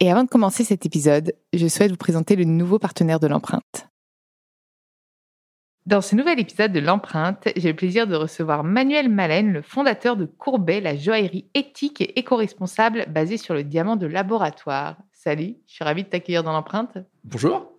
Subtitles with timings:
[0.00, 3.88] Et avant de commencer cet épisode, je souhaite vous présenter le nouveau partenaire de l'empreinte.
[5.86, 10.16] Dans ce nouvel épisode de l'empreinte, j'ai le plaisir de recevoir Manuel Malen, le fondateur
[10.16, 14.96] de Courbet, la joaillerie éthique et éco-responsable basée sur le diamant de laboratoire.
[15.12, 16.98] Salut, je suis ravie de t'accueillir dans l'empreinte.
[17.24, 17.72] Bonjour.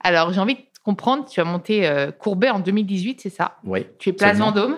[0.00, 3.56] Alors, j'ai envie de comprendre, tu as monté euh, Courbet en 2018, c'est ça?
[3.64, 3.86] Oui.
[3.98, 4.76] Tu es Place Vendôme?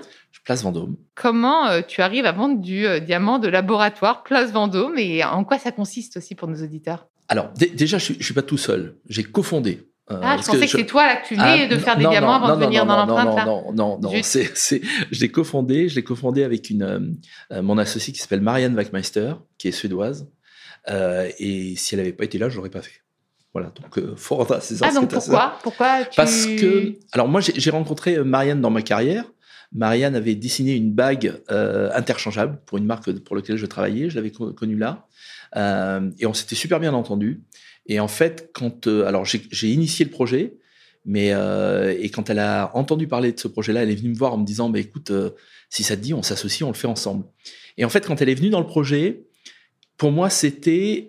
[0.50, 0.96] Place Vendôme.
[1.14, 5.44] Comment euh, tu arrives à vendre du euh, diamant de laboratoire Place Vendôme et en
[5.44, 7.06] quoi ça consiste aussi pour nos auditeurs?
[7.28, 8.96] Alors, déjà, je ne suis pas tout seul.
[9.08, 11.76] J'ai cofondé euh, ah, je pensais que, c'est toi là que tu venais ah, de
[11.76, 13.46] faire des diamants avant de venir dans l'empreinte.
[13.46, 14.80] Non, non, non, non, c'est, c'est,
[15.12, 15.88] je l'ai cofondé.
[15.88, 17.16] Je l'ai cofondé avec une,
[17.52, 20.26] mon associée qui s'appelle Marianne Wackmeister, qui est suédoise.
[20.88, 23.02] et si elle n'avait pas été là, je l'aurais pas fait.
[23.52, 24.88] Voilà, donc fort c'est ça.
[24.88, 26.00] Ah, donc pourquoi, pourquoi.
[26.16, 29.26] Parce que, alors moi, j'ai rencontré Marianne dans ma carrière.
[29.72, 34.10] Marianne avait dessiné une bague euh, interchangeable pour une marque pour laquelle je travaillais.
[34.10, 35.06] Je l'avais connue là.
[35.56, 37.42] Euh, et on s'était super bien entendu.
[37.86, 40.54] Et en fait, quand euh, alors j'ai initié le projet,
[41.06, 41.28] mais
[41.98, 44.38] et quand elle a entendu parler de ce projet-là, elle est venue me voir en
[44.38, 45.10] me disant bah, écoute,
[45.70, 47.24] si ça te dit, on s'associe, on le fait ensemble.
[47.78, 49.24] Et en fait, quand elle est venue dans le projet,
[49.96, 51.08] pour moi, c'était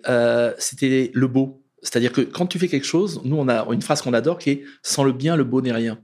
[0.58, 1.62] c'était le beau.
[1.82, 4.50] C'est-à-dire que quand tu fais quelque chose, nous, on a une phrase qu'on adore qui
[4.50, 5.98] est sans le bien, le beau n'est rien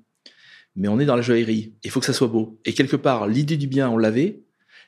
[0.78, 1.74] mais on est dans la joaillerie.
[1.82, 2.60] Il faut que ça soit beau.
[2.64, 4.40] Et quelque part, l'idée du bien, on l'avait.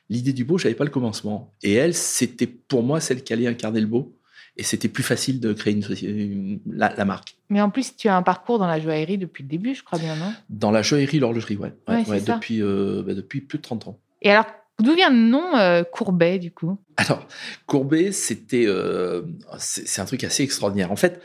[0.09, 1.53] L'idée du beau, j'avais pas le commencement.
[1.63, 4.17] Et elle, c'était pour moi celle qui allait incarner le beau.
[4.55, 7.35] Et c'était plus facile de créer une, la, marque.
[7.49, 9.99] Mais en plus, tu as un parcours dans la joaillerie depuis le début, je crois
[9.99, 10.33] bien, non?
[10.49, 11.73] Dans la joaillerie, l'horlogerie, ouais.
[11.87, 13.99] ouais, depuis, euh, bah, depuis plus de 30 ans.
[14.21, 14.45] Et alors,
[14.79, 16.77] d'où vient le nom euh, Courbet, du coup?
[16.97, 17.25] Alors,
[17.65, 19.23] Courbet, c'était euh,
[19.57, 20.91] c'est un truc assez extraordinaire.
[20.91, 21.21] En fait,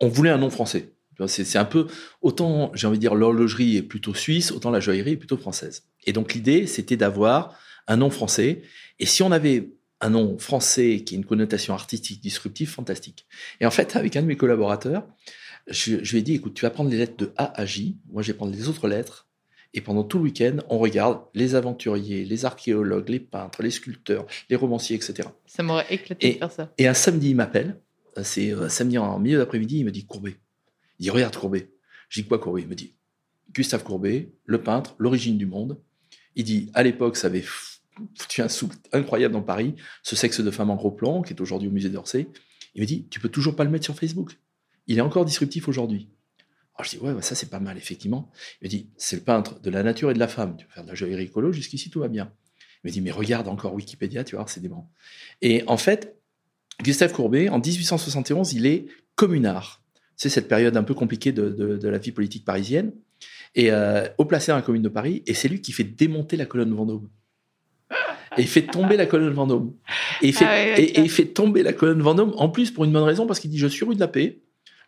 [0.00, 0.93] on voulait un nom français.
[1.26, 1.86] C'est un peu,
[2.22, 5.84] autant j'ai envie de dire l'horlogerie est plutôt suisse, autant la joaillerie est plutôt française.
[6.06, 8.62] Et donc l'idée, c'était d'avoir un nom français.
[8.98, 9.70] Et si on avait
[10.00, 13.26] un nom français qui a une connotation artistique disruptive, fantastique.
[13.60, 15.06] Et en fait, avec un de mes collaborateurs,
[15.66, 18.22] je, lui ai dit, écoute, tu vas prendre les lettres de A à J, moi
[18.22, 19.28] je vais prendre les autres lettres,
[19.72, 24.26] et pendant tout le week-end, on regarde les aventuriers, les archéologues, les peintres, les sculpteurs,
[24.48, 25.28] les romanciers, etc.
[25.46, 26.72] Ça m'aurait éclaté de faire ça.
[26.78, 27.80] Et un samedi, il m'appelle,
[28.22, 30.36] c'est euh, samedi en milieu d'après-midi, il me dit, Courbet,
[30.98, 31.70] il dit Regarde Courbet.
[32.08, 32.62] Je dis Quoi Courbet?
[32.62, 32.94] Il me dit
[33.52, 35.80] Gustave Courbet, le peintre, l'origine du monde.
[36.36, 37.44] Il dit À l'époque, ça avait
[38.16, 41.40] foutu un sou incroyable dans Paris, ce sexe de femme en gros plan, qui est
[41.40, 42.28] aujourd'hui au musée d'Orsay.
[42.74, 44.38] Il me dit Tu peux toujours pas le mettre sur Facebook.
[44.86, 46.10] Il est encore disruptif aujourd'hui.
[46.76, 48.30] Alors je dis Ouais, ça c'est pas mal, effectivement.
[48.60, 50.56] Il me dit C'est le peintre de la nature et de la femme.
[50.56, 52.32] Tu peux faire de la joaillerie écolo, jusqu'ici tout va bien.
[52.82, 54.90] Il me dit Mais regarde encore Wikipédia, tu vois, c'est dément.
[55.40, 56.16] Et en fait,
[56.82, 59.83] Gustave Courbet, en 1871, il est communard
[60.16, 62.92] c'est cette période un peu compliquée de, la vie politique parisienne,
[63.54, 66.36] et euh, au placé dans la commune de Paris, et c'est lui qui fait démonter
[66.36, 67.08] la colonne Vendôme.
[68.36, 69.74] Et il fait tomber la colonne Vendôme.
[70.22, 72.92] Et il fait, ah et, il fait tomber la colonne Vendôme, en plus pour une
[72.92, 74.40] bonne raison, parce qu'il dit Je suis rue de la Paix.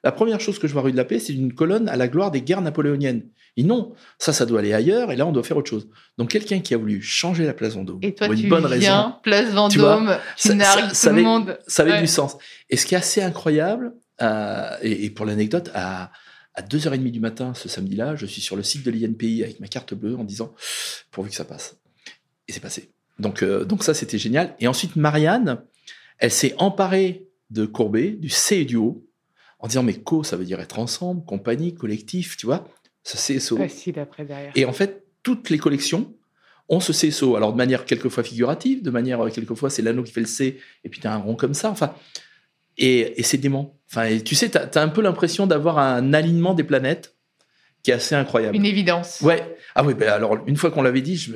[0.05, 2.09] La première chose que je vois rue de la Paix, c'est une colonne à la
[2.09, 3.23] gloire des guerres napoléoniennes.
[3.57, 5.89] Et non, ça, ça doit aller ailleurs, et là, on doit faire autre chose.
[6.19, 9.15] Donc, quelqu'un qui a voulu changer la place Vendôme et toi, pour une bonne raison.
[9.23, 10.55] Place Vendôme, ça,
[10.93, 11.59] ça, avait, monde.
[11.67, 12.37] Ça avait du sens.
[12.69, 16.11] Et ce qui est assez incroyable, euh, et, pour l'anecdote, à,
[16.55, 19.69] à 2h30 du matin, ce samedi-là, je suis sur le site de l'INPI avec ma
[19.69, 20.55] carte bleue en disant
[21.11, 21.77] pourvu que ça passe.
[22.49, 22.91] Et c'est passé.
[23.19, 24.55] Donc, euh, donc ça, c'était génial.
[24.61, 25.63] Et ensuite, Marianne,
[26.19, 29.07] elle s'est emparée de Courbet, du C et du O,
[29.59, 32.69] en disant mais co, ça veut dire être ensemble, compagnie, collectif, tu vois,
[33.03, 33.57] ce CSO.
[33.57, 34.53] Facile après derrière.
[34.55, 36.15] Et en fait, toutes les collections
[36.69, 37.37] ont ce CSO.
[37.37, 40.61] Alors de manière quelquefois figurative, de manière euh, quelquefois c'est l'anneau qui fait le C,
[40.85, 41.71] et puis tu as un rond comme ça.
[41.71, 41.95] Enfin,
[42.79, 43.76] et, c'est dément.
[43.91, 47.17] Enfin, tu sais, tu as, un peu l'impression d'avoir un alignement des planètes
[47.83, 48.57] qui est assez incroyable.
[48.57, 49.21] Une évidence.
[49.21, 49.57] Ouais.
[49.75, 51.33] Ah oui, ben alors, une fois qu'on l'avait dit, je,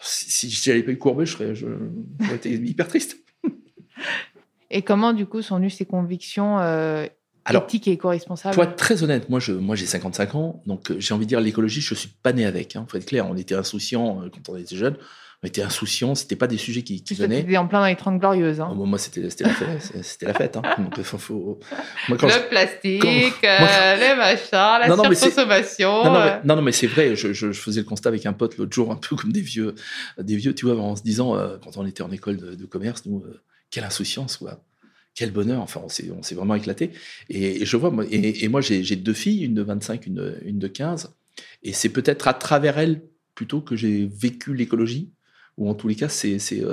[0.00, 1.66] si, si j'avais pas eu courbé, je serais je,
[2.34, 3.18] été hyper triste.
[4.70, 7.06] Et comment, du coup, sont venues ces convictions euh,
[7.54, 10.96] éthiques et éco-responsables Pour être très honnête, moi, je, moi j'ai 55 ans, donc euh,
[10.98, 12.74] j'ai envie de dire l'écologie, je suis pas né avec.
[12.74, 14.96] Il hein, faut être clair, on était insouciants euh, quand on était jeunes
[15.42, 17.42] on était insouciants, c'était pas des sujets qui, qui venaient.
[17.42, 18.60] C'était en plein dans les 30 glorieuses.
[18.60, 18.68] Hein.
[18.72, 19.92] Oh, moi, c'était la fête.
[20.02, 20.56] c'était la fête.
[20.56, 20.62] Hein.
[20.78, 21.60] Donc, faut,
[22.08, 23.04] Moi, le plastique,
[23.44, 26.04] euh, les machins, la non, surconsommation.
[26.04, 26.38] Non, euh.
[26.44, 27.14] non, non, mais c'est vrai.
[27.16, 29.74] Je, je, faisais le constat avec un pote l'autre jour, un peu comme des vieux,
[30.18, 33.04] des vieux, tu vois, en se disant, euh, quand on était en école de, commerce,
[33.04, 33.22] nous,
[33.70, 34.58] quelle insouciance, quoi
[35.16, 35.60] quel bonheur.
[35.60, 36.92] Enfin, on s'est, on s'est vraiment éclaté.
[37.28, 40.68] Et, je vois, moi, et, moi, j'ai, deux filles, une de 25, une, une de
[40.68, 41.12] 15.
[41.64, 43.02] Et c'est peut-être à travers elles
[43.34, 45.10] plutôt que j'ai vécu l'écologie,
[45.56, 46.64] ou en tous les cas, ces, ces,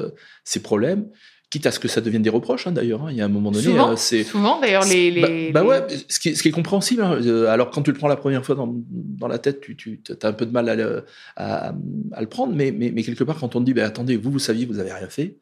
[0.43, 1.09] ces problèmes
[1.53, 3.03] quitte à ce que ça devienne des reproches, hein, d'ailleurs.
[3.03, 3.09] Hein.
[3.11, 5.85] Il y a un moment donné, souvent, euh, c'est souvent d'ailleurs les, bah, bah, ouais,
[6.09, 7.03] ce qui, est, ce qui est compréhensible.
[7.03, 7.19] Hein.
[7.23, 10.01] Euh, alors quand tu le prends la première fois dans, dans la tête, tu, tu
[10.19, 11.05] as un peu de mal à le,
[11.35, 11.75] à,
[12.19, 14.39] le prendre, mais, mais, mais, quelque part quand on te dit, bah, attendez, vous vous
[14.39, 15.37] saviez, vous avez rien fait.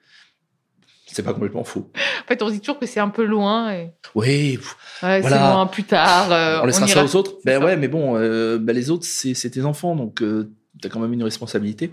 [1.11, 1.91] C'est pas complètement faux.
[2.23, 3.73] En fait, on se dit toujours que c'est un peu loin.
[3.73, 3.91] Et...
[4.15, 4.59] Oui,
[5.03, 6.31] ouais, c'est loin plus tard.
[6.31, 7.33] Euh, on laissera ça aux autres.
[7.45, 11.13] Ben ouais, mais bon, ben les autres, c'est tes enfants, donc tu as quand même
[11.13, 11.91] une responsabilité.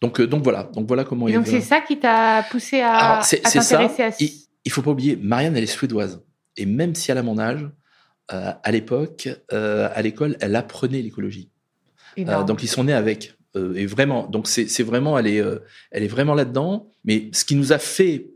[0.00, 1.28] Donc, euh, donc voilà, donc voilà comment.
[1.28, 4.10] donc c'est ça qui t'a poussé à, t'intéresser à.
[4.20, 4.30] Il,
[4.64, 6.22] il faut pas oublier, Marianne, elle est suédoise,
[6.56, 7.66] et même si elle a mon âge,
[8.32, 11.50] euh, à l'époque, euh, à l'école, elle apprenait l'écologie.
[12.16, 13.34] donc ils sont nés avec.
[13.56, 15.42] et vraiment, donc c'est vraiment, elle est,
[15.90, 16.90] elle est vraiment là-dedans.
[17.04, 18.30] Mais ce qui nous a fait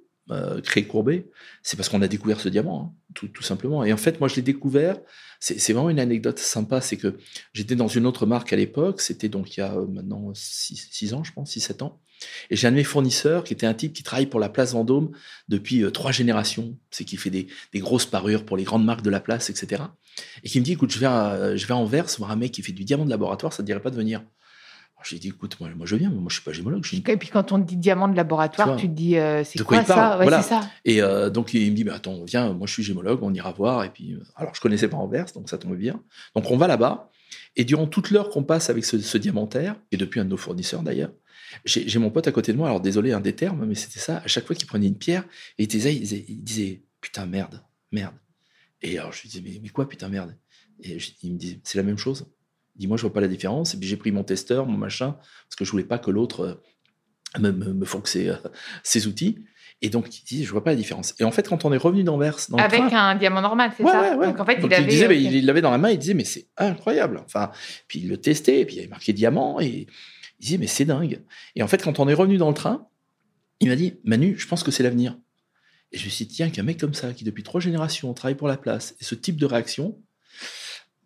[0.63, 1.27] créer Courbet,
[1.63, 3.85] c'est parce qu'on a découvert ce diamant, hein, tout, simplement.
[3.85, 4.97] Et en fait, moi, je l'ai découvert
[5.41, 7.17] c'est vraiment une anecdote sympa, c'est que
[7.53, 11.15] j'étais dans une autre marque à l'époque, c'était donc il y a euh, maintenant 6
[11.15, 12.01] ans, je pense, 6-7 ans.
[12.51, 14.73] Et j'ai un de mes fournisseurs qui était un type qui travaille pour la place
[14.73, 15.13] Vendôme
[15.49, 16.77] depuis euh, trois générations.
[16.91, 19.85] C'est qui fait des, des, grosses parures pour les grandes marques de la place, etc.
[20.43, 22.51] Et qui me dit, écoute, je vais à, je vais à Anvers voir un mec
[22.51, 24.25] qui fait du diamant de laboratoire, ça ne dirait pas de venir.
[25.05, 26.85] J'ai dit, écoute, moi, moi je viens, mais moi je suis pas gémologue.
[26.93, 29.85] Et puis quand on te dit diamant de laboratoire, tu, te dis, euh, c'est quoi,
[29.85, 32.83] ça, ouais, ça Et euh, donc il me dit, bah, attends, viens, moi je suis
[32.83, 33.85] gémologue, on ira voir.
[33.85, 36.03] Et puis, euh, alors je connaissais pas Anvers, donc ça tombe bien.
[36.35, 37.11] Donc on va là-bas.
[37.57, 40.37] Et durant toute l'heure qu'on passe avec ce, ce, diamantaire, et depuis un de nos
[40.37, 41.13] fournisseurs d'ailleurs,
[41.65, 44.19] j'ai mon pote à côté de moi, alors désolé un des termes, mais c'était ça,
[44.19, 45.25] à chaque fois qu'il prenait une pierre,
[45.59, 47.63] et il disait, il disait, putain, merde,
[47.93, 48.15] merde.
[48.83, 50.37] Et alors je lui disais, mais, mais quoi, putain, merde?
[50.83, 52.27] Et il me dit, c'est la même chose
[52.79, 53.75] dit moi je vois pas la différence.
[53.75, 56.41] Et puis j'ai pris mon testeur, mon machin, parce que je voulais pas que l'autre
[56.41, 58.33] euh, me, me, me ses,
[58.83, 59.45] ses, outils.
[59.81, 61.15] Et donc il dit je vois pas la différence.
[61.19, 64.17] Et en fait quand on est revenu d'Anvers, avec un diamant normal, c'est ça.
[64.17, 66.25] Donc en fait il, avait, il disait, il l'avait dans la main, il disait mais
[66.25, 67.21] c'est incroyable.
[67.25, 67.51] Enfin
[67.87, 69.87] puis il le testait, et puis il avait marqué diamant et il
[70.41, 71.23] disait mais c'est dingue.
[71.55, 72.89] Et en fait quand on est revenu dans le train,
[73.61, 75.17] il m'a dit Manu, je pense que c'est l'avenir.
[75.93, 78.37] Et je me suis dit, tiens, qu'un mec comme ça, qui depuis trois générations travaille
[78.37, 79.99] pour la place, et ce type de réaction,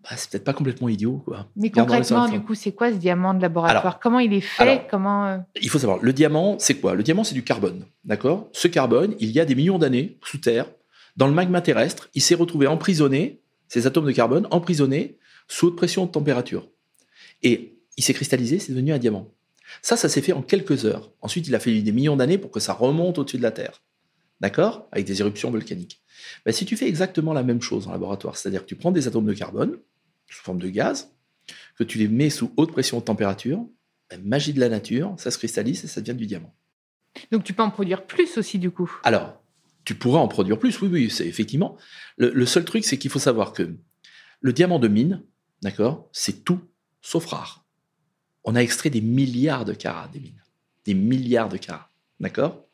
[0.02, 1.22] bah, c'est peut-être pas complètement idiot.
[1.24, 1.46] Quoi.
[1.54, 5.26] Mais concrètement, du coup, c'est quoi ce diamant de laboratoire Comment il est fait Comment
[5.26, 6.94] euh Il faut savoir, le diamant, c'est quoi?
[6.94, 7.84] Le diamant, c'est du carbone.
[8.04, 8.48] D'accord?
[8.52, 10.66] Ce carbone, il y a des millions d'années sous terre,
[11.16, 15.76] dans le magma terrestre, il s'est retrouvé emprisonné, ces atomes de carbone emprisonnés sous haute
[15.76, 16.68] pression de température.
[17.42, 19.28] Et il s'est cristallisé, c'est devenu un diamant.
[19.82, 21.12] Ça, ça s'est fait en quelques heures.
[21.20, 23.82] Ensuite, il a fallu des millions d'années pour que ça remonte au-dessus de la Terre.
[24.40, 24.88] D'accord?
[24.90, 26.02] Avec des éruptions volcaniques.
[26.44, 29.06] Ben, si tu fais exactement la même chose en laboratoire, c'est-à-dire que tu prends des
[29.06, 29.78] atomes de carbone,
[30.28, 31.12] sous forme de gaz,
[31.76, 33.64] que tu les mets sous haute pression de température,
[34.10, 36.54] la magie de la nature, ça se cristallise et ça devient du diamant.
[37.30, 39.42] Donc tu peux en produire plus aussi du coup Alors,
[39.84, 41.76] tu pourras en produire plus, oui, oui, c'est effectivement.
[42.16, 43.74] Le, seul truc, c'est qu'il faut savoir que
[44.40, 45.22] le diamant de mine,
[45.62, 46.60] d'accord, c'est tout
[47.00, 47.64] sauf rare.
[48.44, 50.42] On a extrait des milliards de carats des mines,
[50.84, 51.88] des milliards de carats,
[52.20, 52.64] d'accord?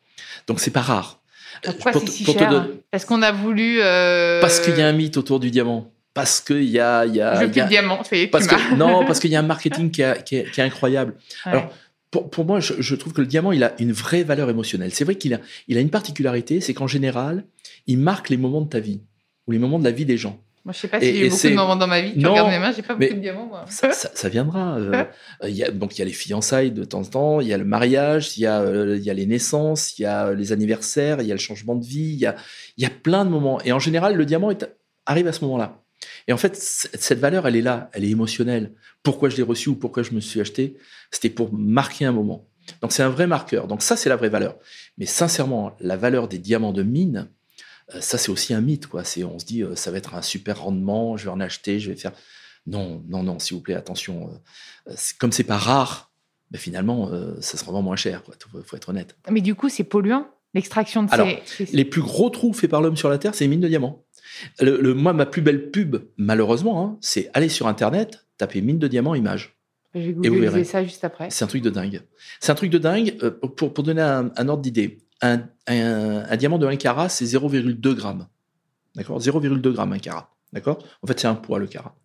[0.47, 1.23] Donc c'est pas rare.
[1.63, 2.69] Pourquoi c'est si cher?
[2.91, 3.81] Parce qu'on a voulu.
[3.81, 7.21] Euh, parce qu'il y a un mythe autour du diamant parce qu'il y a, y
[7.21, 8.01] a, y a diamant,
[8.33, 11.15] parce que, non, parce qu'il y a un marketing qui, est, qui est incroyable.
[11.45, 11.73] Alors,
[12.11, 14.93] pour, pour moi, je, je, trouve que le diamant, il a une vraie valeur émotionnelle.
[14.93, 17.45] C'est vrai qu'il a, il a une particularité, c'est qu'en général,
[17.87, 19.01] il marque les moments de ta vie
[19.47, 20.41] ou les moments de la vie des gens.
[20.65, 22.15] Moi, je sais pas si j'ai eu beaucoup de moments dans ma vie.
[22.15, 23.47] Tu non, regardes mes mains, j'ai pas beaucoup de diamants.
[23.47, 23.65] Moi.
[23.69, 24.77] Ça, ça, ça viendra.
[24.77, 25.05] Euh,
[25.45, 27.53] il y a, donc, il y a les fiançailles de temps en temps, il y
[27.53, 30.51] a le mariage, il y a, euh, y a les naissances, il y a les
[30.51, 32.35] anniversaires, il y a le changement de vie, il y a,
[32.77, 33.61] y a plein de moments.
[33.63, 34.69] Et en général, le diamant est,
[35.07, 35.81] arrive à ce moment-là.
[36.27, 38.73] Et en fait, cette valeur, elle est là, elle est émotionnelle.
[39.03, 40.77] Pourquoi je l'ai reçue ou pourquoi je me suis acheté,
[41.11, 42.47] c'était pour marquer un moment.
[42.83, 43.67] Donc c'est un vrai marqueur.
[43.67, 44.57] Donc ça, c'est la vraie valeur.
[44.99, 47.29] Mais sincèrement, la valeur des diamants de mine,
[47.95, 48.87] euh, ça c'est aussi un mythe.
[48.87, 49.05] Quoi.
[49.05, 51.81] C'est, on se dit, euh, ça va être un super rendement, je vais en acheter,
[51.81, 52.13] je vais faire.
[52.67, 54.31] Non, non, non, s'il vous plaît, attention.
[54.89, 56.13] Euh, comme c'est pas rare,
[56.51, 57.11] ben finalement,
[57.43, 58.23] ça se revend moins cher.
[58.55, 59.17] Il faut être honnête.
[59.31, 61.29] Mais du coup, c'est polluant l'extraction de Alors,
[61.73, 64.05] Les plus gros trous faits par l'homme sur la Terre, c'est les mines de diamants.
[64.61, 68.89] Le, moi, ma plus belle pub, malheureusement, hein, c'est aller sur Internet, taper mine de
[68.89, 69.59] diamant, image.
[69.95, 71.31] Je vais vous ça juste après.
[71.31, 72.03] C'est un truc de dingue.
[72.41, 73.17] C'est un truc de dingue.
[73.23, 77.95] Euh, pour, pour donner un, ordre d'idée, un, un, diamant de 1 carat, c'est 0,2
[77.95, 78.29] grammes.
[78.95, 79.19] D'accord?
[79.19, 80.35] 0,2 grammes un carat.
[80.53, 80.85] D'accord?
[81.03, 81.97] En fait, c'est un poids le carat.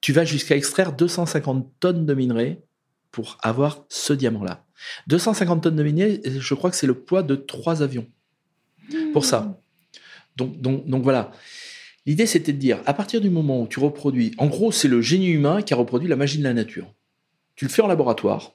[0.00, 2.62] Tu vas jusqu'à extraire 250 tonnes de minerais
[3.10, 4.64] pour avoir ce diamant-là.
[5.06, 8.06] 250 tonnes de minerais, je crois que c'est le poids de trois avions.
[9.12, 9.61] Pour ça.
[10.36, 11.32] Donc, donc, donc voilà.
[12.06, 15.00] L'idée, c'était de dire, à partir du moment où tu reproduis, en gros, c'est le
[15.00, 16.92] génie humain qui a reproduit la magie de la nature.
[17.54, 18.52] Tu le fais en laboratoire,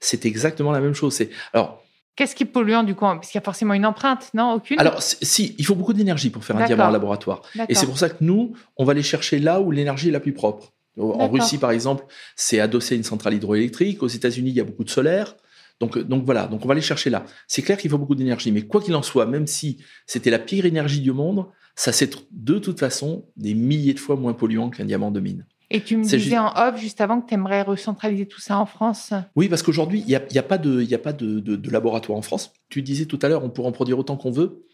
[0.00, 1.14] c'est exactement la même chose.
[1.14, 1.82] C'est alors,
[2.18, 4.80] Qu'est-ce qui est polluant du coup Parce qu'il y a forcément une empreinte, non Aucune?
[4.80, 7.42] Alors, si, il faut beaucoup d'énergie pour faire un diamant en laboratoire.
[7.68, 10.18] Et c'est pour ça que nous, on va aller chercher là où l'énergie est la
[10.18, 10.72] plus propre.
[10.98, 14.02] En Russie, par exemple, c'est adossé à une centrale hydroélectrique.
[14.02, 15.36] Aux États-Unis, il y a beaucoup de solaire.
[15.80, 17.24] Donc, euh, donc voilà, donc on va aller chercher là.
[17.46, 20.38] C'est clair qu'il faut beaucoup d'énergie, mais quoi qu'il en soit, même si c'était la
[20.38, 24.70] pire énergie du monde, ça c'est de toute façon des milliers de fois moins polluant
[24.70, 25.46] qu'un diamant de mine.
[25.70, 28.64] Et tu me disais en off juste avant que tu aimerais recentraliser tout ça en
[28.64, 29.12] France.
[29.36, 32.22] Oui, parce qu'aujourd'hui, il n'y a, pas, de, y a pas de, de, laboratoire en
[32.22, 32.54] France.
[32.70, 34.64] Tu disais tout à l'heure, on pourrait en produire autant qu'on veut.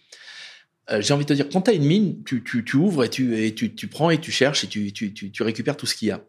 [0.90, 3.02] Euh, j'ai envie de te dire, quand tu as une mine, tu, tu, tu, ouvres
[3.02, 6.10] et, tu, et tu, prends et tu cherches et tu récupères tout ce qu'il y
[6.12, 6.20] a.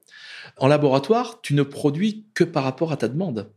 [0.57, 3.51] En laboratoire, tu ne produis que par rapport à ta demande.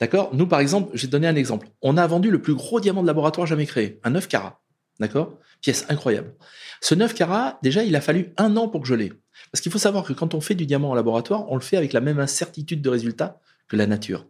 [0.00, 0.30] D'accord?
[0.34, 1.68] Nous, par exemple, j'ai donné un exemple.
[1.82, 4.60] On a vendu le plus gros diamant de laboratoire jamais créé, un 9 carats.
[4.98, 5.38] D'accord?
[5.60, 6.34] Pièce incroyable.
[6.80, 9.12] Ce 9 carats, déjà, il a fallu un an pour que je l'ai.
[9.50, 11.76] Parce qu'il faut savoir que quand on fait du diamant en laboratoire, on le fait
[11.76, 14.26] avec la même incertitude de résultat que la nature.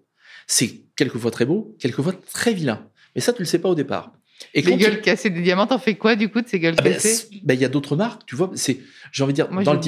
[0.47, 2.89] C'est quelquefois très beau, quelquefois très vilain.
[3.15, 4.13] Mais ça, tu le sais pas au départ.
[4.55, 6.83] Et les gueules cassées des diamants, t'en fais quoi du coup de ces gueules ah
[6.83, 8.51] ben, cassées ben, Il y a d'autres marques, tu vois.
[8.55, 8.81] C'est,
[9.13, 9.81] j'ai envie de dire, dans le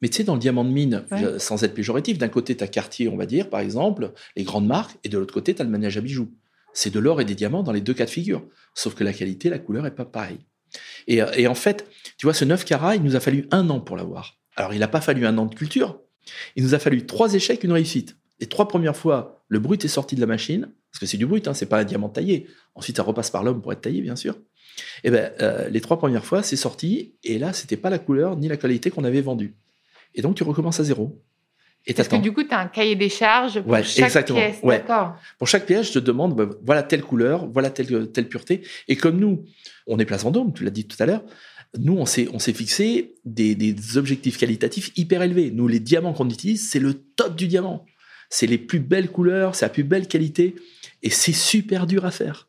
[0.00, 1.04] mais tu sais, dans le diamant de mine,
[1.38, 4.66] sans être péjoratif, d'un côté, tu as Cartier, on va dire, par exemple, les grandes
[4.66, 6.30] marques, et de l'autre côté, tu as le manège à bijoux.
[6.72, 8.44] C'est de l'or et des diamants dans les deux cas de figure.
[8.74, 10.38] Sauf que la qualité, la couleur est pas pareille.
[11.08, 13.80] Et, et en fait, tu vois, ce 9 carats, il nous a fallu un an
[13.80, 14.38] pour l'avoir.
[14.56, 16.00] Alors, il n'a pas fallu un an de culture.
[16.56, 18.16] Il nous a fallu trois échecs, une réussite.
[18.40, 21.26] Les trois premières fois, le brut est sorti de la machine, parce que c'est du
[21.26, 22.46] brut, hein, c'est pas un diamant taillé.
[22.74, 24.34] Ensuite, ça repasse par l'homme pour être taillé, bien sûr.
[25.04, 27.98] Et eh ben, euh, les trois premières fois, c'est sorti, et là, c'était pas la
[27.98, 29.54] couleur ni la qualité qu'on avait vendue.
[30.14, 31.22] Et donc, tu recommences à zéro.
[31.86, 34.38] Et Parce que du coup, tu as un cahier des charges pour chaque exactement.
[34.38, 34.58] pièce.
[34.62, 34.84] Ouais.
[35.38, 38.62] Pour chaque pièce, je te demande, bah, voilà telle couleur, voilà telle, telle pureté.
[38.88, 39.44] Et comme nous,
[39.86, 41.22] on est place Vendôme, tu l'as dit tout à l'heure,
[41.78, 45.50] nous, on s'est, on s'est fixé des, des, objectifs qualitatifs hyper élevés.
[45.52, 47.86] Nous, les diamants qu'on utilise, c'est le top du diamant.
[48.30, 50.56] C'est les plus belles couleurs, c'est la plus belle qualité.
[51.02, 52.48] Et c'est super dur à faire.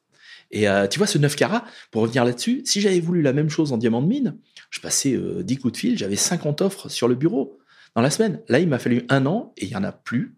[0.51, 3.49] Et euh, tu vois, ce 9 carats, pour revenir là-dessus, si j'avais voulu la même
[3.49, 4.37] chose en diamant de mine,
[4.69, 7.57] je passais 10 euh, coups de fil, j'avais 50 offres sur le bureau
[7.95, 8.41] dans la semaine.
[8.47, 10.35] Là, il m'a fallu un an et il n'y en a plus.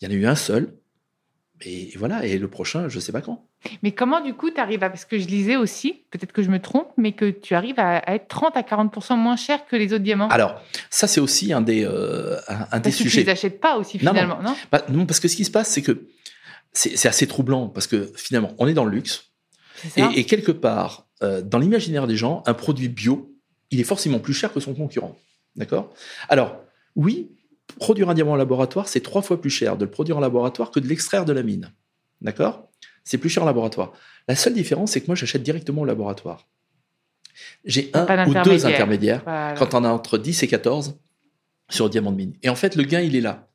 [0.00, 0.76] Il y en a eu un seul.
[1.62, 3.49] Et, voilà, et le prochain, je ne sais pas quand.
[3.82, 4.90] Mais comment, du coup, tu arrives à.
[4.90, 8.02] Parce que je lisais aussi, peut-être que je me trompe, mais que tu arrives à,
[8.14, 10.28] être 30 à 40 moins cher que les autres diamants.
[10.28, 13.08] Alors, ça, c'est aussi un des, euh, un, des sujets.
[13.08, 14.54] Que tu les achètes pas aussi, finalement, non,
[14.88, 16.06] non parce que ce qui se passe, c'est que
[16.72, 19.30] c'est assez troublant, parce que finalement, on est dans le luxe.
[19.96, 23.34] Et, quelque part, euh, dans l'imaginaire des gens, un produit bio,
[23.70, 25.16] il est forcément plus cher que son concurrent.
[25.56, 25.92] D'accord?
[26.28, 26.60] Alors,
[26.96, 27.30] oui,
[27.78, 30.70] produire un diamant en laboratoire, c'est trois fois plus cher de le produire en laboratoire
[30.70, 31.72] que de l'extraire de la mine.
[32.20, 32.69] D'accord?
[33.04, 33.92] C'est plus cher en laboratoire.
[34.28, 36.46] La seule différence, c'est que moi, j'achète directement au laboratoire.
[37.64, 39.24] J'ai un ou deux intermédiaires
[39.58, 40.98] quand on a entre 10 et 14
[41.68, 42.34] sur diamant de mine.
[42.42, 43.48] Et en fait, le gain, il est là.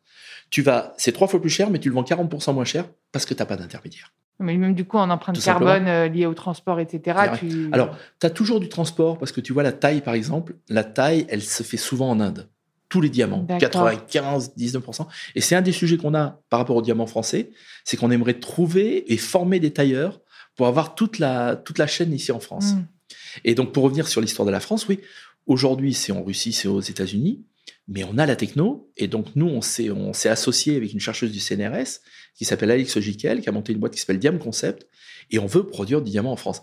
[0.50, 3.26] Tu vas, c'est trois fois plus cher, mais tu le vends 40% moins cher parce
[3.26, 4.14] que tu n'as pas d'intermédiaire.
[4.40, 7.20] Mais même du coup, en empreinte carbone euh, liée au transport, etc.
[7.40, 7.70] Tu...
[7.72, 10.56] Alors, tu as toujours du transport parce que tu vois la taille, par exemple.
[10.70, 12.50] La taille, elle se fait souvent en Inde.
[12.96, 15.06] Tous les diamants, 95, 19%.
[15.36, 17.50] Et c'est un des sujets qu'on a par rapport aux diamants français,
[17.84, 20.22] c'est qu'on aimerait trouver et former des tailleurs
[20.56, 22.74] pour avoir toute la, toute la chaîne ici en France.
[22.74, 22.86] Hmm.
[23.44, 25.02] Et donc, pour revenir sur l'histoire de la France, oui,
[25.46, 27.44] aujourd'hui, c'est en Russie, c'est aux États-Unis
[27.88, 31.00] mais on a la techno, et donc nous, on s'est, on s'est associé avec une
[31.00, 32.00] chercheuse du CNRS
[32.34, 34.88] qui s'appelle Alix Jiquel, qui a monté une boîte qui s'appelle Diam Concept,
[35.30, 36.62] et on veut produire du diamant en France.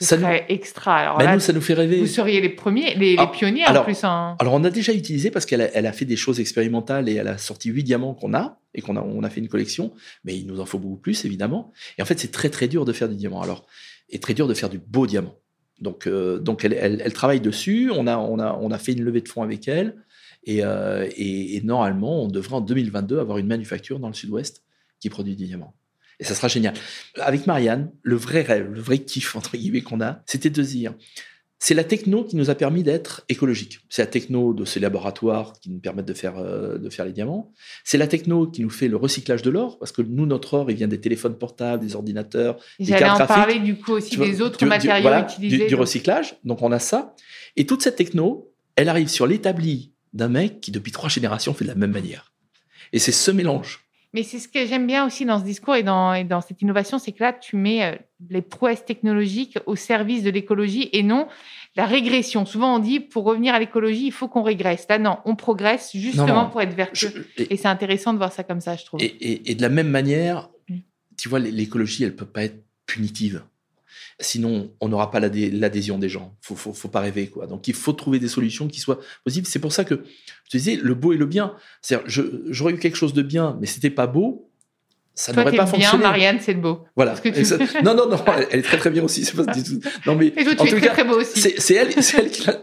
[0.00, 0.96] Ça serait extra.
[0.96, 2.00] Alors ben nous, ça nous fait rêver.
[2.00, 4.02] Vous seriez les premiers, les, ah, pionniers alors, en plus.
[4.04, 4.36] Hein.
[4.40, 7.14] Alors, on a déjà utilisé parce qu'elle a, elle a fait des choses expérimentales et
[7.14, 9.92] elle a sorti huit diamants qu'on a et qu'on a, on a fait une collection,
[10.24, 11.72] mais il nous en faut beaucoup plus, évidemment.
[11.98, 13.42] Et en fait, c'est très, très dur de faire du diamant.
[13.42, 13.66] Alors,
[14.08, 15.34] et très dur de faire du beau diamant.
[15.80, 17.90] Donc, euh, donc elle, elle, elle, travaille dessus.
[17.94, 19.96] On a, on, a, on a fait une levée de fonds avec elle.
[20.48, 24.62] Euh, et, normalement, on devrait en 2022 avoir une manufacture dans le sud-ouest
[25.00, 25.74] qui produit du diamant.
[26.20, 26.74] Et ça sera génial.
[27.20, 30.94] Avec Marianne, le vrai rêve, le vrai kiff, entre guillemets, qu'on a, c'était de dire,
[31.64, 33.78] c'est la techno qui nous a permis d'être écologique.
[33.88, 37.12] C'est la techno de ces laboratoires qui nous permettent de faire, euh, de faire les
[37.12, 37.52] diamants.
[37.84, 40.72] C'est la techno qui nous fait le recyclage de l'or, parce que nous, notre or,
[40.72, 44.40] il vient des téléphones portables, des ordinateurs, des J'allais en parler du coup aussi des
[44.40, 45.68] autres matériaux utilisés.
[45.68, 46.34] du, recyclage.
[46.42, 47.14] Donc on a ça.
[47.54, 51.64] Et toute cette techno, elle arrive sur l'établi d'un mec qui, depuis trois générations, fait
[51.64, 52.32] de la même manière.
[52.92, 53.84] Et c'est ce mélange.
[54.14, 56.60] Mais c'est ce que j'aime bien aussi dans ce discours et dans, et dans cette
[56.60, 57.96] innovation, c'est que là, tu mets euh,
[58.28, 61.28] les prouesses technologiques au service de l'écologie et non
[61.76, 62.44] la régression.
[62.44, 64.86] Souvent, on dit, pour revenir à l'écologie, il faut qu'on régresse.
[64.90, 67.26] Là, non, on progresse justement pour être vertueux.
[67.38, 69.00] et, c'est intéressant de voir ça comme ça, je trouve.
[69.02, 70.76] Et, et de la même manière, mm.
[71.16, 73.42] tu vois, l'écologie, elle peut pas être punitive.
[74.20, 76.36] Sinon, on n'aura pas l'adhésion des gens.
[76.40, 77.46] Faut, faut, faut pas rêver, quoi.
[77.46, 79.46] Donc, il faut trouver des solutions qui soient possibles.
[79.46, 79.96] C'est pour ça que
[80.44, 81.54] je te disais, le beau et le bien.
[81.80, 82.06] C'est-à-dire,
[82.48, 84.48] j'aurais eu quelque chose de bien, mais c'était pas beau.
[85.14, 86.02] ça n'aurait pas bien, fonctionné.
[86.04, 86.84] Marianne, c'est le beau.
[86.96, 87.10] Voilà.
[87.12, 88.18] Parce que tu- Et ça- Non, non, non,
[88.50, 89.24] elle, est très très bien aussi.
[89.24, 89.80] C'est pas du tout.
[90.06, 90.94] Non, mais Et en tout cas,
[91.58, 91.92] c'est elle,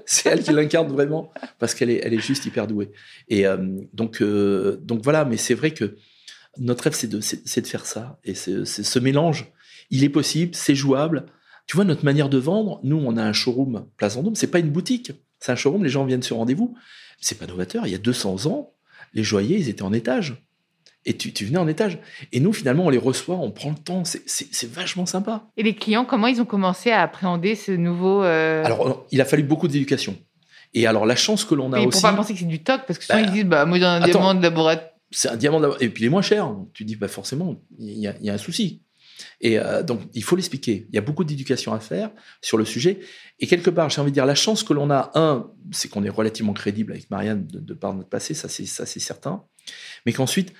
[0.05, 2.91] c'est elle qui l'incarne vraiment parce qu'elle est, elle est juste hyper douée.
[3.27, 3.57] Et euh,
[3.93, 5.25] donc, euh, donc voilà.
[5.25, 5.95] Mais c'est vrai que
[6.57, 8.19] notre rêve, c'est de, de faire ça.
[8.23, 9.51] Et c'est ce mélange,
[9.91, 11.25] il est possible, c'est jouable.
[11.69, 14.33] Tu vois, notre manière de vendre, nous, on a un showroom Place Vendôme.
[14.33, 15.83] C'est pas une boutique, c'est un showroom.
[15.83, 16.75] Les gens viennent sur rendez-vous.
[17.21, 17.85] C'est pas novateur.
[17.85, 18.71] Il y a 200 ans,
[19.13, 20.43] les joailliers, ils étaient en étage.
[21.05, 21.99] Et tu, tu venais en étage.
[22.31, 24.01] Et nous, finalement, on les reçoit, on prend le temps.
[24.03, 25.45] C'est- vachement sympa.
[25.57, 28.23] Et les clients, comment ils ont commencé à appréhender ce nouveau.
[28.23, 30.17] euh, Alors, il a fallu beaucoup d'éducation.
[30.73, 32.63] Et alors, la chance que l'on a mais aussi, pour pas penser que c'est du
[32.63, 34.09] toc, parce que souvent Bah, ils disent bah, moi, j'ai un attends.
[34.09, 34.89] diamant de laboratoire.
[35.11, 35.77] c'est un diamant d'abord.
[35.81, 36.51] Et puis, il est moins cher.
[36.73, 38.81] Tu dis, bah, forcément, il y, y a un souci.
[39.41, 40.87] Et euh, donc, il faut l'expliquer.
[40.89, 42.99] Il y a beaucoup d'éducation à faire sur le sujet.
[43.39, 46.03] Et quelque part, j'ai envie de dire, la chance que l'on a, un, c'est qu'on
[46.03, 49.43] est relativement crédible avec Marianne de, de par notre passé, ça c'est certain.
[50.05, 50.53] Mais qu'ensuite,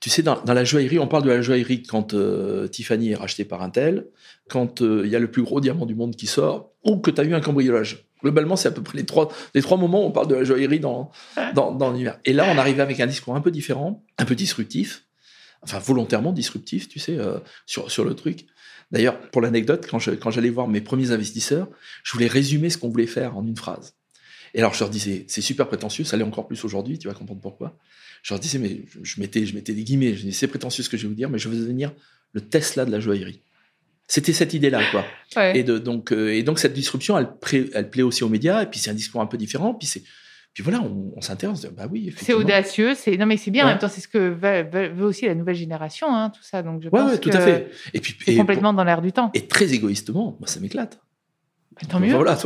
[0.00, 3.44] tu sais, dans, la joaillerie, on parle de la joaillerie quand euh, Tiffany est rachetée
[3.44, 4.06] par un tel,
[4.48, 7.10] quand euh, il y a le plus gros diamant du monde qui sort, ou que
[7.10, 8.06] tu as eu un cambriolage.
[8.22, 10.44] Globalement, c'est à peu près les trois, les trois moments où on parle de la
[10.44, 11.10] joaillerie dans,
[11.54, 12.18] dans, dans l'univers.
[12.24, 15.04] Et là, on arrivait avec un discours un peu différent, un peu disruptif,
[15.62, 18.46] enfin volontairement disruptif, tu sais, euh, sur, sur le truc.
[18.90, 21.68] D'ailleurs, pour l'anecdote, quand je- quand j'allais voir mes premiers investisseurs,
[22.02, 23.94] je voulais résumer ce qu'on voulait faire en une phrase.
[24.54, 27.14] Et alors, je leur disais, c'est super prétentieux, ça l'est encore plus aujourd'hui, tu vas
[27.14, 27.78] comprendre pourquoi.
[28.22, 30.82] Je leur disais, mais je, je mettais, je mettais des guillemets, je disais, c'est prétentieux
[30.82, 31.92] ce que je vais vous dire, mais je veux devenir
[32.32, 33.40] le Tesla de la joaillerie.
[34.08, 35.04] C'était cette idée-là, quoi.
[35.36, 35.58] Ouais.
[35.60, 38.62] Et, de, donc, euh, et donc, cette disruption, elle, pré- elle plaît aussi aux médias,
[38.62, 40.02] et puis c'est un discours un peu différent, puis c'est.
[40.52, 43.68] Puis voilà, on, on s'intéresse, bah oui, C'est audacieux, c'est non mais c'est bien en
[43.68, 46.62] même temps, c'est ce que veut, aussi la nouvelle génération, hein, tout ça.
[46.62, 47.70] Donc je Ouais, pense ouais, tout que à fait.
[47.94, 49.30] Et puis, et, complètement dans l'air du temps.
[49.34, 50.98] et très égoïstement, moi, ça m'éclate.
[51.88, 52.12] Tant mieux.
[52.14, 52.36] Voilà,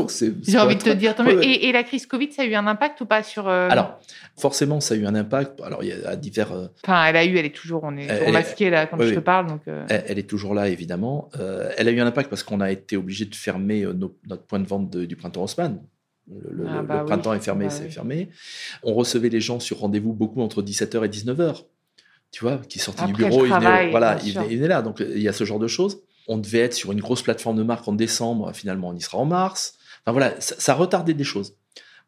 [0.46, 1.42] J'ai envie de te dire tant mieux.
[1.42, 3.98] Et, et la crise Covid, ça a eu un impact ou pas sur euh, Alors,
[4.36, 5.60] forcément, ça a eu un impact.
[5.62, 6.52] Alors, il y a divers.
[6.52, 9.06] euh, Enfin, elle a eu, elle est toujours, on est Elle- masqué là quand oui,
[9.06, 9.14] je oui.
[9.16, 9.62] te parle, donc.
[9.66, 11.30] euh, elle, elle est toujours là, évidemment.
[11.78, 14.60] Elle a eu un impact parce qu'on a été obligé de fermer nos- notre point
[14.60, 15.80] de vente de- du printemps Haussmann.
[16.30, 17.06] Le, Ah le bah oui.
[17.06, 17.90] printemps est fermé, Bah c'est oui.
[17.90, 18.28] fermé.
[18.82, 21.64] On recevait les gens sur rendez-vous beaucoup entre 17h et 19h.
[22.30, 24.40] Tu vois, qui sortaient du Après bureau, ils venaient, voilà, bien ils sûr.
[24.42, 24.82] venaient, ils venaient là.
[24.82, 26.00] Donc, il y a ce genre de choses.
[26.26, 28.50] On devait être sur une grosse plateforme de marque en décembre.
[28.54, 29.74] Finalement, on y sera en mars.
[30.04, 31.56] Enfin, voilà, ça, ça a retardé des choses.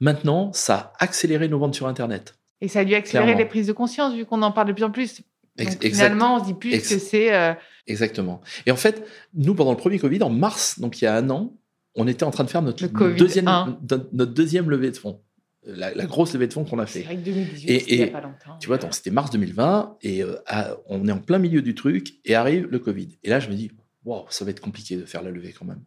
[0.00, 2.35] Maintenant, ça a accéléré nos ventes sur Internet.
[2.61, 3.38] Et ça a dû accélérer Clairement.
[3.42, 5.20] les prises de conscience vu qu'on en parle de plus en plus.
[5.59, 6.05] Ex- Donc, exact.
[6.07, 7.35] finalement, on se dit plus que c'est.
[7.35, 7.52] euh,
[7.87, 8.40] Exactement.
[8.66, 11.31] Et en fait, nous, pendant le premier Covid, en mars, donc il y a un
[11.31, 11.52] an,
[11.96, 13.78] on était en train de faire notre, deuxième, 1.
[13.90, 15.20] notre, notre deuxième levée de fonds.
[15.64, 17.04] La, la grosse levée de fonds qu'on a C'est fait.
[17.06, 18.56] vrai que 2018, Et- il a pas longtemps.
[18.61, 21.74] Tu vois, donc c'était mars 2020 et euh, à- on est en plein milieu du
[21.74, 23.09] truc et arrive le Covid.
[23.24, 23.72] Et là, je me dis,
[24.04, 25.82] wow, ça va être compliqué de faire la levée quand même.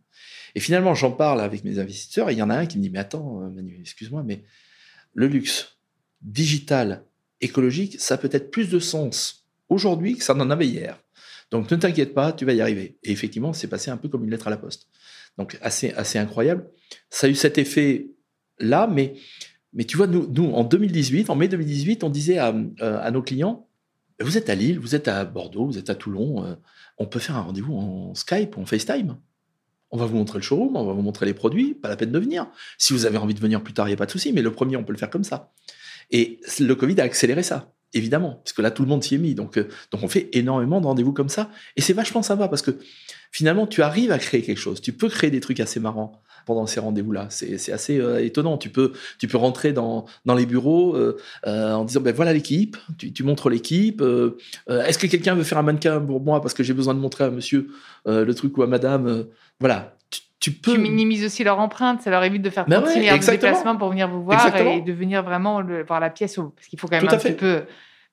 [0.55, 2.83] Et finalement, j'en parle avec mes investisseurs et il y en a un qui me
[2.83, 4.43] dit, mais attends, euh, Manu, excuse-moi, mais
[5.13, 5.77] le luxe
[6.21, 7.03] digital,
[7.41, 10.99] écologique, ça a peut-être plus de sens aujourd'hui que ça n'en avait hier.
[11.51, 12.97] Donc ne t'inquiète pas, tu vas y arriver.
[13.03, 14.87] Et effectivement, c'est passé un peu comme une lettre à la poste.
[15.39, 16.69] Donc assez, assez incroyable.
[17.09, 18.11] Ça a eu cet effet
[18.59, 19.13] là, mais,
[19.71, 23.09] mais tu vois, nous, nous, en 2018, en mai 2018, on disait à, euh, à
[23.09, 23.67] nos clients,
[24.19, 26.55] vous êtes à Lille, vous êtes à Bordeaux, vous êtes à Toulon, euh,
[26.97, 29.17] on peut faire un rendez-vous en Skype, en FaceTime.
[29.91, 32.11] On va vous montrer le showroom, on va vous montrer les produits, pas la peine
[32.11, 32.47] de venir.
[32.77, 34.41] Si vous avez envie de venir plus tard, il n'y a pas de souci, mais
[34.41, 35.53] le premier, on peut le faire comme ça.
[36.11, 39.19] Et le Covid a accéléré ça, évidemment, parce que là, tout le monde s'y est
[39.19, 39.35] mis.
[39.35, 41.49] Donc, euh, donc on fait énormément de rendez-vous comme ça.
[41.75, 42.77] Et c'est vachement sympa, parce que
[43.31, 44.81] finalement, tu arrives à créer quelque chose.
[44.81, 47.27] Tu peux créer des trucs assez marrants pendant ces rendez-vous-là.
[47.29, 48.57] C'est assez euh, étonnant.
[48.57, 52.77] Tu peux, tu peux rentrer dans, dans les bureaux euh, en disant, ben voilà l'équipe,
[52.97, 54.01] tu, tu montres l'équipe.
[54.67, 57.25] Est-ce que quelqu'un veut faire un mannequin pour moi parce que j'ai besoin de montrer
[57.25, 57.67] à monsieur
[58.05, 59.25] le truc ou à madame
[59.59, 59.98] Voilà.
[60.39, 60.73] Tu, peux...
[60.73, 63.17] Tu minimises aussi leur empreinte, ça leur évite de faire Ben 36 ouais, milliards de
[63.17, 63.51] exactement.
[63.51, 64.71] déplacements pour venir vous voir Exactement.
[64.77, 67.17] et de venir vraiment le- voir la pièce, parce qu'il faut quand même Tout un
[67.17, 67.63] petit peu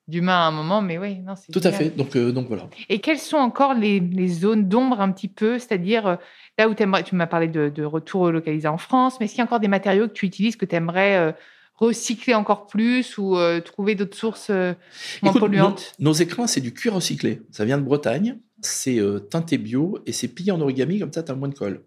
[0.07, 1.95] d'humain à un moment, mais oui, non, c'est Tout à fait.
[1.95, 2.67] Donc, euh, donc voilà.
[2.89, 6.15] Et quelles sont encore les, les zones d'ombre un petit peu, c'est-à-dire euh,
[6.57, 9.41] là où tu m'as parlé de, de retour localisé en France, mais est-ce qu'il y
[9.41, 11.33] a encore des matériaux que tu utilises que tu aimerais
[11.75, 14.73] recycler encore plus ou euh, trouver d'autres sources euh,
[15.21, 15.93] moins Écoute, polluantes?
[15.99, 17.41] Nos, nos écrins, c'est du cuir recyclé.
[17.51, 18.37] Ça vient de Bretagne.
[18.61, 21.53] C'est euh, teinté bio et c'est plié en origami, comme ça, tu as moins de
[21.53, 21.81] colle.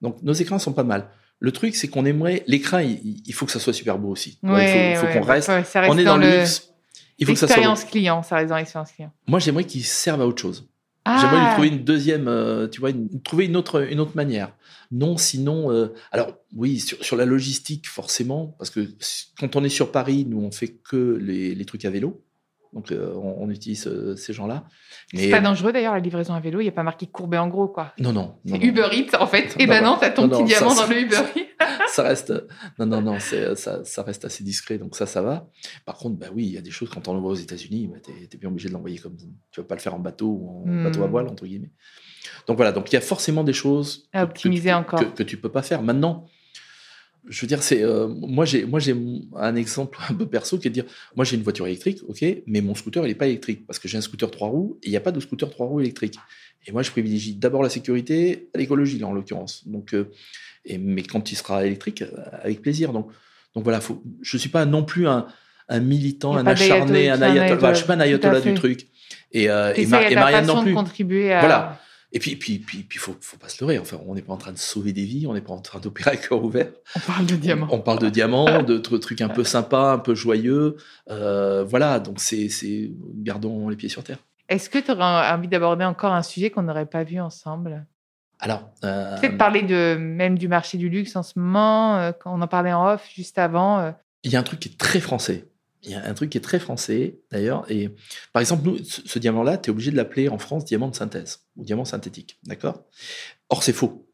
[0.00, 1.08] Donc, nos écrins sont pas mal.
[1.38, 2.42] Le truc, c'est qu'on aimerait.
[2.46, 4.38] L'écrin, il, il faut que ça soit super beau aussi.
[4.42, 5.48] Ouais, il faut, faut ouais, qu'on reste.
[5.48, 6.72] ouais, ça reste On est dans, le le- luxe.
[7.18, 7.60] Il faut que ça soit beau.
[7.62, 9.12] L'expérience client, ça reste dans l'expérience client.
[9.26, 10.68] Moi, j'aimerais qu'il serve à autre chose.
[11.08, 14.16] Ah, J'aimerais lui trouver une deuxième, euh, tu vois, une- trouver une autre, une autre
[14.16, 14.52] manière.
[14.90, 18.88] Non, sinon, euh, alors oui, sur, sur la logistique, forcément, parce que
[19.38, 22.22] quand on est sur Paris, nous, on fait que les, les trucs à vélo.
[22.76, 24.64] Donc, euh, on, on utilise euh, ces gens-là.
[25.14, 27.48] C'est pas dangereux d'ailleurs la livraison à vélo, il n'y a pas marqué courbé en
[27.48, 27.94] gros quoi.
[27.98, 28.36] Non, non.
[28.44, 29.56] C'est Uber Eats en fait.
[29.58, 31.42] Et ben non, t'as ton Non, petit non, diamant ça- dans le Uber Eats.
[31.88, 32.34] ça reste.
[32.78, 35.48] Non, non, non, ça, ça reste assez discret, donc ça, ça va.
[35.86, 37.98] Par contre, bah oui, il y a des choses quand on l'envoie aux États-Unis, bah,
[38.02, 39.16] t'es es bien obligé de l'envoyer comme
[39.50, 40.84] tu vas pas le faire en bateau ou en Hmm.
[40.84, 41.70] bateau à voile entre guillemets.
[42.46, 45.00] Donc voilà, donc il y a forcément des choses À que optimiser encore.
[45.00, 45.80] que, que tu peux pas faire.
[45.82, 46.26] Maintenant,
[47.28, 48.94] je veux dire, c'est euh, moi j'ai moi j'ai
[49.36, 50.84] un exemple un peu perso qui est de dire,
[51.14, 53.88] moi j'ai une voiture électrique, ok, mais mon scooter il est pas électrique parce que
[53.88, 56.16] j'ai un scooter trois roues et il n'y a pas de scooter trois roues électrique.
[56.66, 59.66] Et moi je privilégie d'abord la sécurité à l'écologie là en l'occurrence.
[59.66, 60.10] Donc euh,
[60.64, 62.10] et, mais quand il sera électrique, euh,
[62.42, 62.92] avec plaisir.
[62.92, 63.10] Donc
[63.54, 65.26] donc voilà, faut, je suis pas non plus un,
[65.68, 67.56] un militant, un acharné, un ayatollah.
[67.56, 68.88] Voilà, je suis pas un ayatollah, du truc.
[69.32, 70.74] Et, euh, et, Marianne non plus.
[70.74, 71.40] contribuer à.
[71.40, 71.80] Voilà.
[72.12, 73.78] Et puis, puis, puis, puis, faut, faut pas se leurrer.
[73.78, 75.80] Enfin, on n'est pas en train de sauver des vies, on n'est pas en train
[75.80, 76.68] d'opérer à cœur ouvert.
[76.94, 77.68] On parle de diamant.
[77.70, 80.76] On parle de diamants, de tr- trucs un peu sympas, un peu joyeux.
[81.10, 84.18] Euh, voilà, donc c'est, c'est, gardons les pieds sur terre.
[84.48, 87.84] Est-ce que tu aurais envie d'aborder encore un sujet qu'on n'aurait pas vu ensemble?
[88.38, 92.32] Alors, euh, Peut-être parler de même du marché du luxe en ce moment, euh, quand
[92.32, 93.78] on en parlait en off juste avant.
[93.80, 93.90] euh,
[94.22, 95.46] il y a un truc qui est très français.
[95.82, 97.70] Il y a un truc qui est très français, d'ailleurs.
[97.70, 97.94] Et
[98.32, 101.64] par exemple, ce diamant-là, tu es obligé de l'appeler en France diamant de synthèse ou
[101.64, 102.38] diamant synthétique.
[102.44, 102.84] D'accord?
[103.48, 104.06] Or, c'est faux.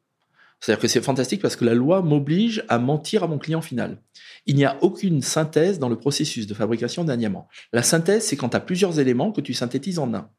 [0.61, 4.01] C'est-à-dire que c'est fantastique parce que la loi m'oblige à mentir à mon client final.
[4.46, 7.48] Il n'y a aucune synthèse dans le processus de fabrication d'un diamant.
[7.72, 10.31] La synthèse, c'est quand tu as plusieurs éléments que tu synthétises en un.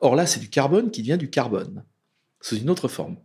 [0.00, 1.84] Or là, c'est du carbone qui devient du carbone,
[2.46, 3.16] sous une autre forme.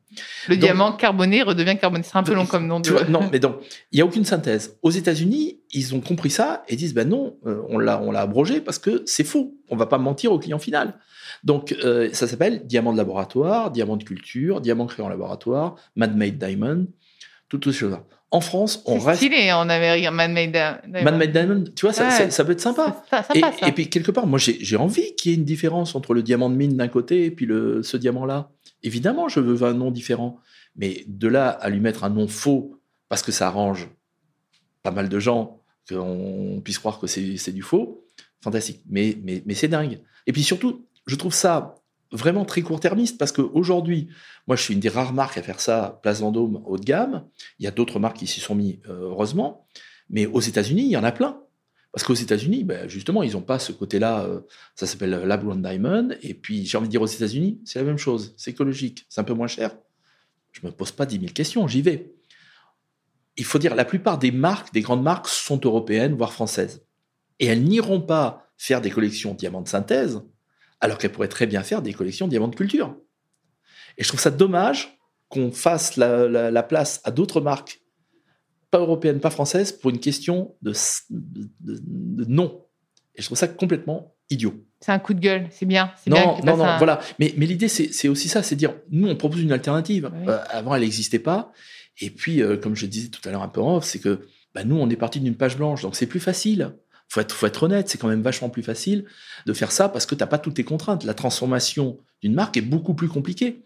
[0.48, 2.04] Le Donc- diamant carboné redevient carboné.
[2.04, 2.86] C'est un peu long comme nom de.
[2.86, 3.58] Tu vois, non, mais donc,
[3.92, 4.78] il n'y a aucune synthèse.
[4.82, 8.22] Aux États-Unis, ils ont compris ça et disent ben non, euh, on l'a, on l'a
[8.22, 9.58] abrogé parce que c'est faux.
[9.70, 10.94] On va pas mentir au client final.
[11.44, 16.38] Donc, euh, ça s'appelle diamant de laboratoire, diamant de culture, diamant créé en laboratoire, man-made
[16.38, 16.88] diamond,
[17.50, 18.04] toutes ces choses-là.
[18.32, 20.08] En France, on C'est reste stylé en Amérique.
[20.12, 21.04] Man-made diamond.
[21.04, 21.64] man-made diamond.
[21.76, 22.12] Tu vois, ça, Ouais.
[22.12, 23.04] ça, ça peut être sympa.
[23.10, 23.68] Ça, ça Et, ça.
[23.68, 26.22] et puis quelque part, moi j'ai j'ai envie qu'il y ait une différence entre le
[26.22, 28.52] diamant de mine d'un côté et puis le, ce diamant-là.
[28.84, 30.40] Évidemment, je veux un nom différent,
[30.76, 33.90] mais de là à lui mettre un nom faux parce que ça arrange
[34.84, 38.06] pas mal de gens qu'on puisse croire que c'est du faux,
[38.42, 38.82] fantastique.
[38.90, 39.16] Mais
[39.54, 40.02] c'est dingue.
[40.28, 41.76] Et puis surtout, je trouve ça
[42.12, 44.10] vraiment très court-termiste parce qu'aujourd'hui,
[44.48, 47.26] moi je suis une des rares marques à faire ça, Place Vendôme haut de gamme.
[47.60, 49.66] Il y a d'autres marques qui s'y sont mis, euh, heureusement.
[50.10, 51.42] Mais aux États-Unis, il y en a plein.
[51.92, 54.24] Parce qu'aux États-Unis, ben, justement, ils n'ont pas ce côté-là.
[54.26, 54.42] euh,
[54.76, 56.10] ça s'appelle Lab Grown Diamond.
[56.22, 58.34] Et puis, j'ai envie de dire aux États-Unis, c'est la même chose.
[58.38, 59.06] C'est écologique.
[59.10, 59.76] C'est un peu moins cher.
[60.52, 61.68] Je me pose pas 10 000 questions.
[61.68, 62.14] J'y vais.
[63.38, 66.84] Il faut dire, la plupart des marques, des grandes marques, sont européennes, voire françaises.
[67.40, 70.22] Et elles n'iront pas faire des collections diamants de synthèse,
[70.82, 72.96] alors qu'elles pourraient très bien faire des collections diamants de culture.
[73.98, 75.00] Et je trouve ça dommage
[75.30, 77.82] qu'on fasse la, la- la place à d'autres marques,
[78.72, 80.74] pas européennes, pas françaises, pour une question de,
[81.10, 82.64] de, nom.
[83.16, 84.54] Et je trouve ça complètement idiot.
[84.80, 85.48] C'est un coup de gueule.
[85.52, 85.92] C'est bien.
[86.08, 87.00] Non, non, non, un- voilà.
[87.20, 90.10] Mais, mais l'idée, c'est c'est aussi ça, c'est dire, nous, on propose une alternative.
[90.14, 90.26] Oui.
[90.30, 91.52] Euh, avant, elle n'existait pas.
[92.00, 94.22] Et puis, euh, comme je disais tout à l'heure un peu en off, c'est que
[94.56, 96.72] bah, nous, on est parti d'une page blanche, donc c'est plus facile.
[97.10, 99.06] Faut être, faut être honnête, c'est quand même vachement plus facile
[99.48, 101.04] de faire ça parce que t'as pas toutes tes contraintes.
[101.04, 103.64] La transformation d'une marque est beaucoup plus compliquée.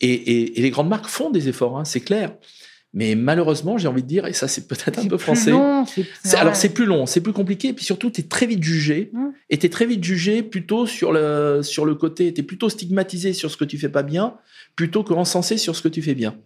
[0.00, 2.34] Et, et- et les grandes marques font des efforts, hein, c'est clair.
[2.98, 6.34] Mais malheureusement, j'ai envie de dire, et ça c'est peut-être un peu français, long, c'est-.
[6.36, 9.10] Alors c'est plus long, c'est plus compliqué, et puis surtout tu es très vite jugé,
[9.12, 9.26] Mm.
[9.50, 12.70] et tu es très vite jugé plutôt sur le, sur le côté, tu es plutôt
[12.70, 14.34] stigmatisé sur ce que tu fais pas bien,
[14.76, 16.36] plutôt que encensé sur ce que tu fais bien.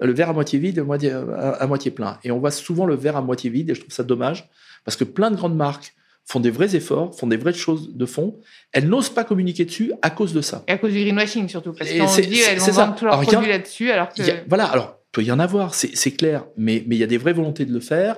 [0.00, 2.18] Le verre à moitié vide, le moitié, à, à moitié plein.
[2.24, 4.48] Et on voit souvent le verre à moitié vide, et je trouve ça dommage,
[4.86, 5.92] parce que plein de grandes marques
[6.24, 8.38] font des vrais efforts, font des vraies choses de fond,
[8.72, 10.62] elles n'osent pas communiquer dessus à cause de ça.
[10.68, 11.72] Et à cause du greenwashing surtout.
[11.72, 14.22] Parce qu'on dit elles vont vendre tous leurs produits là-dessus alors que.
[14.22, 17.02] Il y a- voilà, alors, peut y en avoir, c'est clair, mais mais il y
[17.02, 18.16] a des vraies volontés de le faire,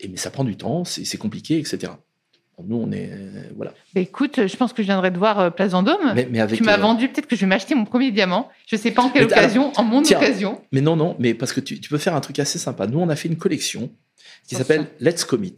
[0.00, 1.92] et, mais ça prend du temps, c'est compliqué, etc.
[2.66, 3.10] Nous, on est.
[3.12, 3.72] euh, voilà.
[3.94, 6.12] Bah, écoute, je pense que je viendrai te voir euh, Place Vendôme.
[6.14, 8.48] Mais, mais avec, tu m'as euh, vendu, peut-être que je vais m'acheter mon premier diamant.
[8.66, 10.18] Je sais pas en quelle alors, occasion, en mon tiens.
[10.18, 10.60] occasion.
[10.72, 12.86] Mais non, non, mais parce que tu, tu peux faire un truc assez sympa.
[12.88, 13.90] Nous, on a fait une collection
[14.48, 15.54] qui s'appelle Let's Commit.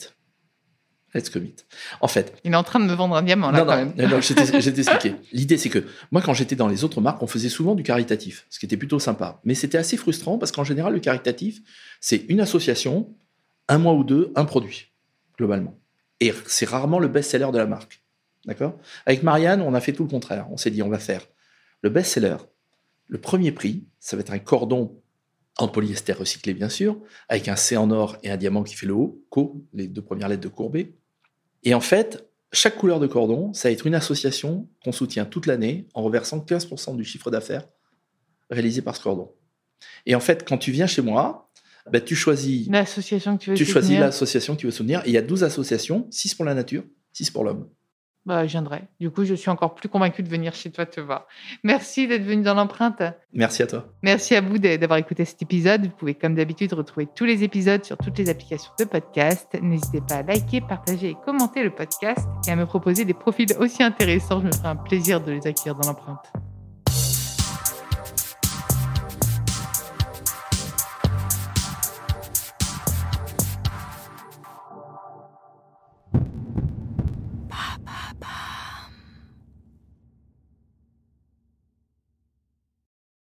[1.14, 1.54] Let's Commit.
[2.00, 3.92] En fait, Il est en train de me vendre un diamant là non, quand non,
[3.96, 4.10] même.
[4.10, 4.32] non, je
[4.70, 5.16] t'expliquer.
[5.32, 8.46] L'idée, c'est que moi, quand j'étais dans les autres marques, on faisait souvent du caritatif,
[8.48, 9.40] ce qui était plutôt sympa.
[9.44, 11.60] Mais c'était assez frustrant parce qu'en général, le caritatif,
[12.00, 13.12] c'est une association,
[13.68, 14.92] un mois ou deux, un produit,
[15.36, 15.78] globalement.
[16.20, 18.02] Et c'est rarement le best-seller de la marque.
[18.46, 18.78] D'accord?
[19.06, 20.46] Avec Marianne, on a fait tout le contraire.
[20.50, 21.26] On s'est dit, on va faire
[21.82, 22.36] le best-seller.
[23.08, 25.00] Le premier prix, ça va être un cordon
[25.58, 28.86] en polyester recyclé, bien sûr, avec un C en or et un diamant qui fait
[28.86, 30.94] le haut, Co, les deux premières lettres de Courbet.
[31.62, 35.46] Et en fait, chaque couleur de cordon, ça va être une association qu'on soutient toute
[35.46, 37.68] l'année en reversant 15% du chiffre d'affaires
[38.50, 39.30] réalisé par ce cordon.
[40.06, 41.50] Et en fait, quand tu viens chez moi,
[41.90, 44.00] bah, tu choisis, L'association que tu veux tu choisis soutenir.
[44.06, 45.00] l'association que tu veux soutenir.
[45.04, 47.68] Et il y a 12 associations, 6 pour la nature, 6 pour l'homme.
[48.26, 48.82] Bah, je viendrai.
[49.00, 51.26] Du coup, je suis encore plus convaincue de venir chez toi te voir.
[51.64, 53.02] Merci d'être venu dans l'empreinte.
[53.32, 53.86] Merci à toi.
[54.02, 55.86] Merci à vous d'avoir écouté cet épisode.
[55.86, 59.56] Vous pouvez, comme d'habitude, retrouver tous les épisodes sur toutes les applications de podcast.
[59.62, 63.48] N'hésitez pas à liker, partager et commenter le podcast et à me proposer des profils
[63.58, 64.40] aussi intéressants.
[64.40, 66.30] Je me ferai un plaisir de les accueillir dans l'empreinte.